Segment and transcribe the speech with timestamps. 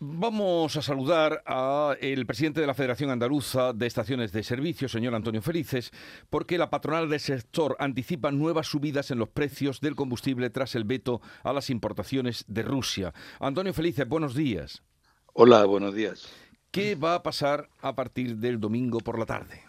[0.00, 5.42] Vamos a saludar al presidente de la Federación Andaluza de Estaciones de Servicio, señor Antonio
[5.42, 5.90] Felices,
[6.30, 10.84] porque la patronal del sector anticipa nuevas subidas en los precios del combustible tras el
[10.84, 13.12] veto a las importaciones de Rusia.
[13.40, 14.84] Antonio Felices, buenos días.
[15.32, 16.28] Hola, buenos días.
[16.70, 19.64] ¿Qué va a pasar a partir del domingo por la tarde?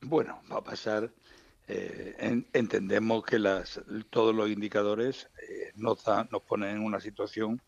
[0.00, 1.10] Bueno, va a pasar.
[1.68, 7.60] Eh, entendemos que las, todos los indicadores eh, nos, nos ponen en una situación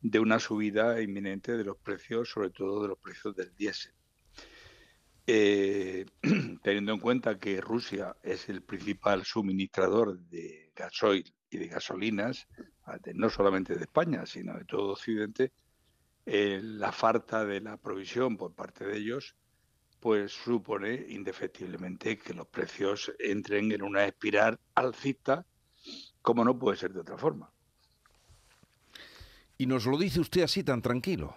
[0.00, 3.92] de una subida inminente de los precios, sobre todo de los precios del diésel.
[5.26, 6.06] Eh,
[6.62, 12.48] teniendo en cuenta que Rusia es el principal suministrador de gasoil y de gasolinas,
[13.14, 15.52] no solamente de España, sino de todo Occidente,
[16.26, 19.36] eh, la falta de la provisión por parte de ellos,
[20.00, 25.46] pues supone indefectiblemente que los precios entren en una espiral alcista,
[26.22, 27.52] como no puede ser de otra forma.
[29.60, 31.36] Y nos lo dice usted así tan tranquilo.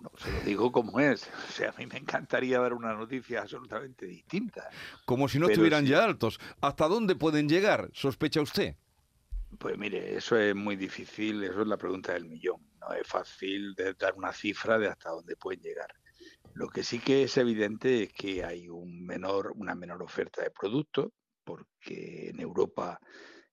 [0.00, 1.30] No, se lo digo como es.
[1.48, 4.68] O sea, a mí me encantaría dar una noticia absolutamente distinta.
[5.04, 6.40] Como si no estuvieran ya altos.
[6.60, 7.88] ¿Hasta dónde pueden llegar?
[7.92, 8.74] ¿Sospecha usted?
[9.60, 12.60] Pues mire, eso es muy difícil, eso es la pregunta del millón.
[12.80, 15.94] No es fácil dar una cifra de hasta dónde pueden llegar.
[16.54, 20.50] Lo que sí que es evidente es que hay un menor, una menor oferta de
[20.50, 21.12] productos,
[21.44, 22.98] porque en Europa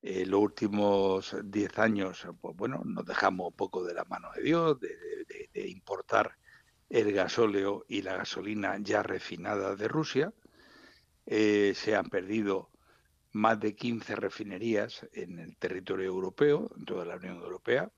[0.06, 4.44] eh, los últimos 10 años, pues bueno, nos dejamos un poco de la mano de
[4.44, 6.36] Dios, de, importar
[6.90, 10.34] el gasóleo y la gasolina ya refinada de Rusia.
[11.26, 12.70] Eh, se han perdido
[13.32, 17.90] más de 15 refinerías en el territorio europeo, en toda la Unión Europea,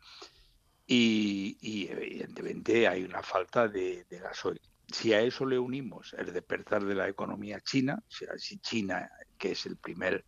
[0.86, 4.62] y, evidentemente hay una falta de, de gasoil.
[4.94, 9.09] Si a eso le unimos el despertar de la economía china, si China,
[9.40, 10.23] que es el primer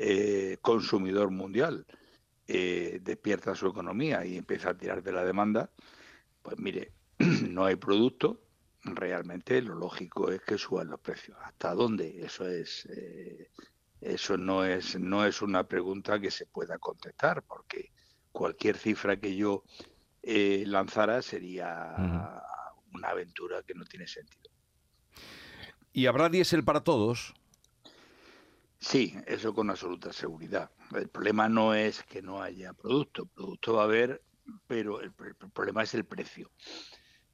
[0.00, 1.84] eh, consumidor mundial
[2.46, 5.72] eh, despierta su economía y empieza a tirar de la demanda,
[6.40, 6.92] pues mire,
[7.50, 8.40] no hay producto,
[8.84, 11.36] realmente lo lógico es que suban los precios.
[11.42, 12.24] ¿Hasta dónde?
[12.24, 13.50] Eso es eh,
[14.00, 17.90] eso no es no es una pregunta que se pueda contestar porque
[18.30, 19.64] cualquier cifra que yo
[20.22, 21.96] lanzara sería
[22.94, 24.48] una aventura que no tiene sentido.
[25.92, 27.34] ¿Y habrá diésel para todos?
[28.80, 30.70] Sí, eso con absoluta seguridad.
[30.94, 34.22] El problema no es que no haya producto, producto va a haber,
[34.66, 36.52] pero el, problema es el precio.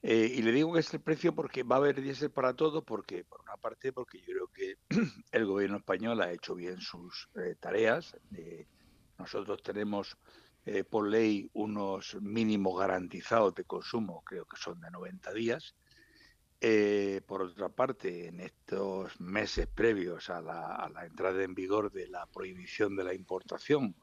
[0.02, 2.82] Eh, y le digo que es el precio porque va a haber diésel para todo,
[2.82, 4.78] porque por una parte, porque yo creo que
[5.32, 8.16] el gobierno español ha hecho bien sus eh, tareas.
[9.18, 10.16] nosotros tenemos
[10.66, 15.74] eh, por ley unos mínimos garantizados de consumo, creo que son de 90 días.
[16.60, 22.26] Eh, por otra parte, en estos meses previos a la, entrada en vigor de la
[22.26, 23.94] prohibición de la importación,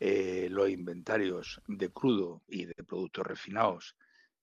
[0.00, 3.96] eh, los inventarios de crudo y de productos refinados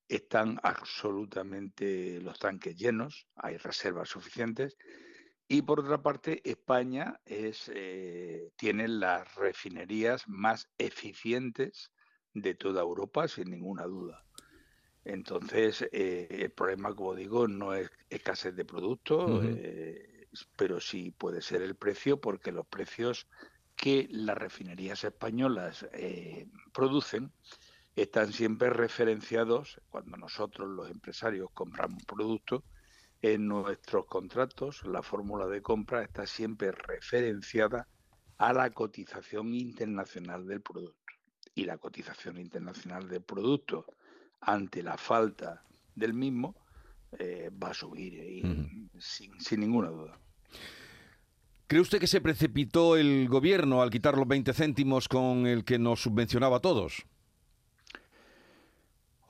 [0.08, 4.76] están absolutamente los tanques llenos, hay reservas suficientes.
[5.46, 11.90] Y por otra parte, España es, eh, tiene las refinerías más eficientes
[12.34, 14.24] de toda Europa, sin ninguna duda.
[15.04, 21.40] Entonces, eh, el problema, como digo, no es escasez de productos, eh, pero sí puede
[21.40, 23.26] ser el precio, porque los precios
[23.76, 27.32] que las refinerías españolas eh, producen
[27.96, 32.62] están siempre referenciados cuando nosotros los empresarios compramos productos
[33.22, 37.86] en nuestros contratos la fórmula de compra está siempre referenciada
[38.38, 40.96] a la cotización internacional del producto.
[41.54, 43.86] Y la cotización internacional del producto
[44.40, 45.64] ante la falta
[45.94, 46.56] del mismo,
[47.18, 48.42] eh, va a subir eh,
[48.98, 50.18] sin, sin, ninguna duda.
[51.66, 55.78] ¿Cree usted que se precipitó el gobierno al quitar los 20 céntimos con el que
[55.78, 57.04] nos subvencionaba a todos?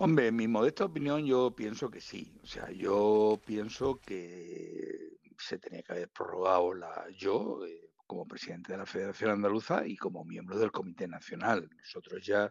[0.03, 2.33] Hombre, en mi modesta opinión yo pienso que sí.
[2.43, 8.73] O sea, yo pienso que se tenía que haber prorrogado la yo eh, como presidente
[8.73, 11.69] de la Federación Andaluza y como miembro del Comité Nacional.
[11.77, 12.51] Nosotros ya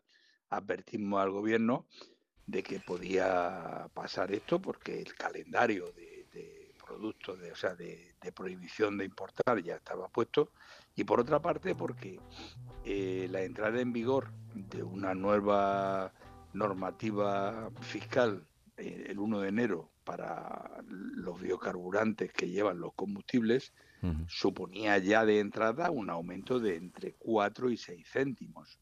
[0.50, 1.88] advertimos al gobierno
[2.50, 8.98] de que podía pasar esto porque el calendario de, productos, de, o sea, de, prohibición
[8.98, 10.52] de importar ya estaba puesto.
[10.96, 12.20] Y por otra parte porque
[12.84, 16.12] eh, la entrada en vigor de una nueva
[16.54, 18.44] normativa fiscal
[18.78, 23.74] eh, el 1 de enero para los biocarburantes que llevan los combustibles
[24.28, 28.80] suponía ya de entrada un aumento de entre 4 y 6 céntimos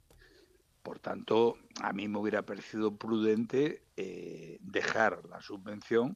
[0.87, 6.15] por tanto, a mí me hubiera parecido prudente eh, dejar la subvención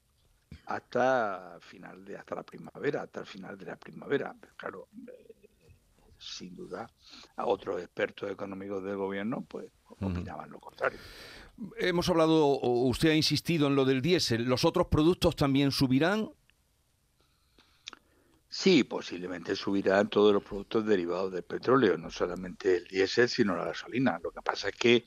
[0.65, 4.33] hasta final de hasta la primavera, hasta el final de la primavera.
[4.55, 5.75] claro, eh,
[6.17, 6.89] sin duda,
[7.35, 9.69] a otros expertos económicos del gobierno pues
[9.99, 10.99] opinaban lo contrario.
[11.77, 14.45] hemos hablado, usted ha insistido en lo del diésel.
[14.45, 16.29] ¿Los otros productos también subirán?
[18.53, 23.63] Sí, posiblemente subirán todos los productos derivados del petróleo, no solamente el diésel, sino la
[23.63, 24.19] gasolina.
[24.21, 25.05] Lo que pasa es que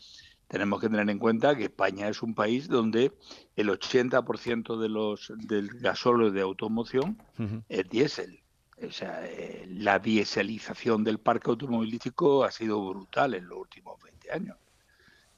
[0.49, 3.13] tenemos que tener en cuenta que España es un país donde
[3.55, 7.23] el 80% de los del gasóleo de automoción
[7.69, 8.43] es diésel.
[8.83, 14.33] O sea, eh, la diéselización del parque automovilístico ha sido brutal en los últimos 20
[14.33, 14.57] años.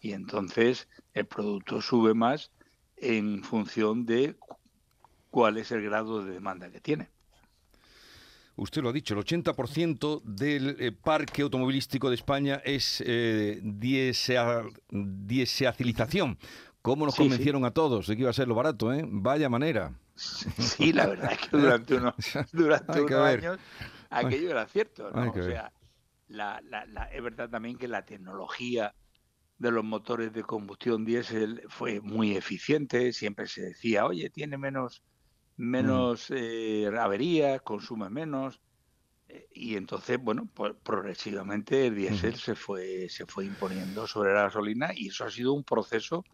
[0.00, 2.52] Y entonces el producto sube más
[2.96, 4.36] en función de
[5.30, 7.15] cuál es el grado de demanda que tiene.
[8.56, 16.38] Usted lo ha dicho, el 80% del eh, parque automovilístico de España es eh, dieseacilización.
[16.80, 18.92] ¿Cómo nos convencieron a todos de que iba a ser lo barato?
[18.92, 19.04] Eh?
[19.06, 19.92] Vaya manera.
[20.14, 22.14] Sí, la verdad es que durante unos,
[22.52, 23.58] durante años
[24.10, 25.10] aquello era cierto.
[25.10, 25.30] ¿no?
[25.30, 25.72] O sea,
[26.28, 28.94] la, la, es verdad también que la tecnología
[29.58, 33.12] de los motores de combustión diésel fue muy eficiente.
[33.12, 35.02] Siempre se decía, oye, tiene menos,
[35.56, 38.60] menos eh, averías, consume menos.
[39.28, 44.42] Eh, y entonces, bueno, pues progresivamente el diésel se fue se fue imponiendo sobre la
[44.42, 46.24] gasolina y eso ha sido un proceso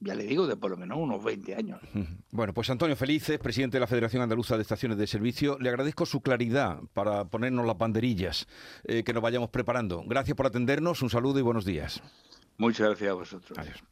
[0.00, 1.80] ya le digo, de por lo menos unos 20 años.
[2.32, 6.06] Bueno, pues Antonio Felices, presidente de la Federación Andaluza de Estaciones de Servicio, le agradezco
[6.06, 8.46] su claridad para ponernos las banderillas
[8.84, 10.04] eh, que nos vayamos preparando.
[10.06, 12.00] Gracias por atendernos, un saludo y buenos días.
[12.56, 13.58] Muchas gracias a vosotros.
[13.58, 13.82] Adiós.